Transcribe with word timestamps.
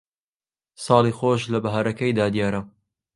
ساڵی 0.85 1.11
خۆش 1.19 1.41
لە 1.51 1.59
بەھارەکەیدا 1.63 2.25
دیارە 2.35 2.61